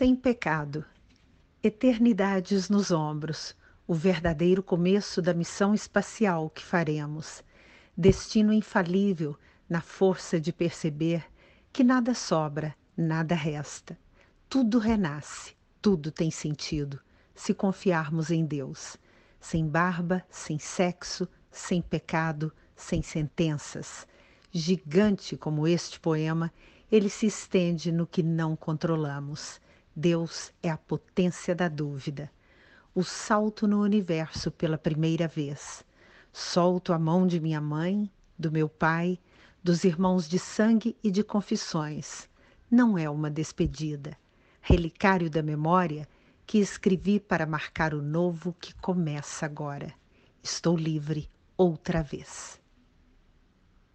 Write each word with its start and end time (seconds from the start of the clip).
Sem 0.00 0.16
pecado. 0.16 0.82
Eternidades 1.62 2.70
nos 2.70 2.90
ombros, 2.90 3.54
o 3.86 3.92
verdadeiro 3.92 4.62
começo 4.62 5.20
da 5.20 5.34
missão 5.34 5.74
espacial 5.74 6.48
que 6.48 6.64
faremos. 6.64 7.44
Destino 7.94 8.50
infalível 8.50 9.36
na 9.68 9.82
força 9.82 10.40
de 10.40 10.54
perceber 10.54 11.22
que 11.70 11.84
nada 11.84 12.14
sobra, 12.14 12.74
nada 12.96 13.34
resta. 13.34 13.98
Tudo 14.48 14.78
renasce, 14.78 15.54
tudo 15.82 16.10
tem 16.10 16.30
sentido, 16.30 16.98
se 17.34 17.52
confiarmos 17.52 18.30
em 18.30 18.46
Deus. 18.46 18.96
Sem 19.38 19.68
barba, 19.68 20.24
sem 20.30 20.58
sexo, 20.58 21.28
sem 21.50 21.82
pecado, 21.82 22.50
sem 22.74 23.02
sentenças. 23.02 24.06
Gigante 24.50 25.36
como 25.36 25.68
este 25.68 26.00
poema, 26.00 26.50
ele 26.90 27.10
se 27.10 27.26
estende 27.26 27.92
no 27.92 28.06
que 28.06 28.22
não 28.22 28.56
controlamos. 28.56 29.60
Deus 29.94 30.52
é 30.62 30.70
a 30.70 30.78
potência 30.78 31.54
da 31.54 31.68
dúvida. 31.68 32.30
O 32.94 33.02
salto 33.02 33.66
no 33.66 33.82
universo 33.82 34.50
pela 34.50 34.78
primeira 34.78 35.26
vez. 35.26 35.84
Solto 36.32 36.92
a 36.92 36.98
mão 36.98 37.26
de 37.26 37.40
minha 37.40 37.60
mãe, 37.60 38.10
do 38.38 38.52
meu 38.52 38.68
pai, 38.68 39.18
dos 39.62 39.82
irmãos 39.84 40.28
de 40.28 40.38
sangue 40.38 40.96
e 41.02 41.10
de 41.10 41.24
confissões. 41.24 42.28
Não 42.70 42.96
é 42.96 43.10
uma 43.10 43.30
despedida. 43.30 44.16
Relicário 44.60 45.28
da 45.28 45.42
memória 45.42 46.08
que 46.46 46.58
escrevi 46.58 47.18
para 47.18 47.46
marcar 47.46 47.92
o 47.92 48.00
novo 48.00 48.54
que 48.60 48.74
começa 48.74 49.44
agora. 49.44 49.92
Estou 50.42 50.76
livre 50.76 51.28
outra 51.56 52.02
vez. 52.02 52.59